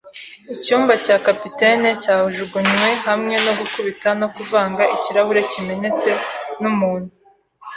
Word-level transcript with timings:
icyumba 0.55 0.93
cya 1.05 1.15
capitaine 1.25 1.89
cyajugunywe 2.03 2.89
hamwe 3.07 3.35
no 3.45 3.51
gukubita 3.59 4.09
no 4.19 4.27
kuvanga 4.35 4.83
ikirahure 4.95 5.41
kimenetse, 5.51 6.09
numuntu 6.61 7.11